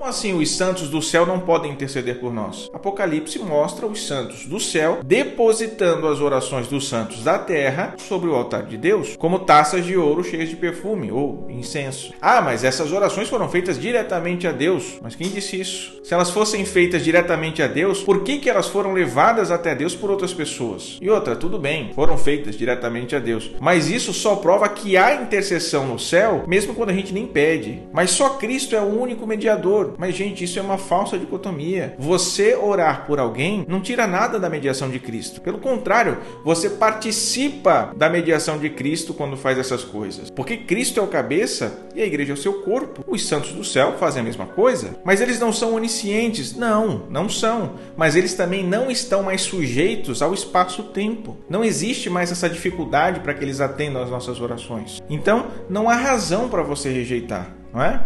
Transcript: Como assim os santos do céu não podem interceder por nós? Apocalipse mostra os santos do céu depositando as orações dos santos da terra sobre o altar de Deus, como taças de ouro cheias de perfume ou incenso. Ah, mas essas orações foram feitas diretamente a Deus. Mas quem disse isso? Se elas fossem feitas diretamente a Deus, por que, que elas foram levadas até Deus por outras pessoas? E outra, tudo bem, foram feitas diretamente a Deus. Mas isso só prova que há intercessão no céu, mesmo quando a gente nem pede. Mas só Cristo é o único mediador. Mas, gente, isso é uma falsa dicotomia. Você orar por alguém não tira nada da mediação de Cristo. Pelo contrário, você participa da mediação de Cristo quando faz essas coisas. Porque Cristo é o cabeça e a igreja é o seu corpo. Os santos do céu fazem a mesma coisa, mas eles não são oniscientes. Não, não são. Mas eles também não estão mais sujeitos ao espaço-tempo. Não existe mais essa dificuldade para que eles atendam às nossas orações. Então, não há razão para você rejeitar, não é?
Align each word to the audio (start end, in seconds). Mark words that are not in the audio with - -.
Como 0.00 0.08
assim 0.08 0.32
os 0.32 0.56
santos 0.56 0.88
do 0.88 1.02
céu 1.02 1.26
não 1.26 1.38
podem 1.38 1.72
interceder 1.72 2.18
por 2.18 2.32
nós? 2.32 2.70
Apocalipse 2.72 3.38
mostra 3.38 3.84
os 3.84 4.06
santos 4.06 4.46
do 4.46 4.58
céu 4.58 5.00
depositando 5.04 6.08
as 6.08 6.22
orações 6.22 6.66
dos 6.66 6.88
santos 6.88 7.22
da 7.22 7.38
terra 7.38 7.96
sobre 7.98 8.30
o 8.30 8.34
altar 8.34 8.62
de 8.62 8.78
Deus, 8.78 9.14
como 9.14 9.40
taças 9.40 9.84
de 9.84 9.98
ouro 9.98 10.24
cheias 10.24 10.48
de 10.48 10.56
perfume 10.56 11.12
ou 11.12 11.46
incenso. 11.50 12.14
Ah, 12.18 12.40
mas 12.40 12.64
essas 12.64 12.92
orações 12.92 13.28
foram 13.28 13.46
feitas 13.50 13.78
diretamente 13.78 14.46
a 14.46 14.52
Deus. 14.52 14.98
Mas 15.02 15.14
quem 15.14 15.28
disse 15.28 15.60
isso? 15.60 16.00
Se 16.02 16.14
elas 16.14 16.30
fossem 16.30 16.64
feitas 16.64 17.04
diretamente 17.04 17.62
a 17.62 17.66
Deus, 17.66 18.02
por 18.02 18.24
que, 18.24 18.38
que 18.38 18.48
elas 18.48 18.68
foram 18.68 18.94
levadas 18.94 19.50
até 19.50 19.74
Deus 19.74 19.94
por 19.94 20.10
outras 20.10 20.32
pessoas? 20.32 20.96
E 20.98 21.10
outra, 21.10 21.36
tudo 21.36 21.58
bem, 21.58 21.92
foram 21.94 22.16
feitas 22.16 22.56
diretamente 22.56 23.14
a 23.14 23.18
Deus. 23.18 23.50
Mas 23.60 23.90
isso 23.90 24.14
só 24.14 24.36
prova 24.36 24.66
que 24.66 24.96
há 24.96 25.12
intercessão 25.16 25.86
no 25.86 25.98
céu, 25.98 26.44
mesmo 26.46 26.74
quando 26.74 26.88
a 26.88 26.94
gente 26.94 27.12
nem 27.12 27.26
pede. 27.26 27.82
Mas 27.92 28.12
só 28.12 28.30
Cristo 28.30 28.74
é 28.74 28.80
o 28.80 28.98
único 28.98 29.26
mediador. 29.26 29.89
Mas, 29.98 30.14
gente, 30.14 30.44
isso 30.44 30.58
é 30.58 30.62
uma 30.62 30.78
falsa 30.78 31.18
dicotomia. 31.18 31.94
Você 31.98 32.54
orar 32.54 33.06
por 33.06 33.18
alguém 33.18 33.64
não 33.68 33.80
tira 33.80 34.06
nada 34.06 34.38
da 34.38 34.50
mediação 34.50 34.90
de 34.90 34.98
Cristo. 34.98 35.40
Pelo 35.40 35.58
contrário, 35.58 36.18
você 36.44 36.70
participa 36.70 37.92
da 37.96 38.08
mediação 38.08 38.58
de 38.58 38.70
Cristo 38.70 39.14
quando 39.14 39.36
faz 39.36 39.58
essas 39.58 39.84
coisas. 39.84 40.30
Porque 40.30 40.56
Cristo 40.58 41.00
é 41.00 41.02
o 41.02 41.08
cabeça 41.08 41.86
e 41.94 42.02
a 42.02 42.06
igreja 42.06 42.32
é 42.32 42.34
o 42.34 42.36
seu 42.36 42.62
corpo. 42.62 43.04
Os 43.06 43.26
santos 43.26 43.52
do 43.52 43.64
céu 43.64 43.96
fazem 43.98 44.20
a 44.20 44.24
mesma 44.24 44.46
coisa, 44.46 44.98
mas 45.04 45.20
eles 45.20 45.38
não 45.38 45.52
são 45.52 45.74
oniscientes. 45.74 46.54
Não, 46.54 47.06
não 47.10 47.28
são. 47.28 47.74
Mas 47.96 48.16
eles 48.16 48.34
também 48.34 48.64
não 48.64 48.90
estão 48.90 49.22
mais 49.22 49.42
sujeitos 49.42 50.22
ao 50.22 50.34
espaço-tempo. 50.34 51.36
Não 51.48 51.64
existe 51.64 52.08
mais 52.10 52.30
essa 52.30 52.48
dificuldade 52.48 53.20
para 53.20 53.34
que 53.34 53.44
eles 53.44 53.60
atendam 53.60 54.02
às 54.02 54.10
nossas 54.10 54.40
orações. 54.40 55.00
Então, 55.08 55.48
não 55.68 55.88
há 55.88 55.94
razão 55.94 56.48
para 56.48 56.62
você 56.62 56.90
rejeitar, 56.90 57.54
não 57.72 57.82
é? 57.82 58.04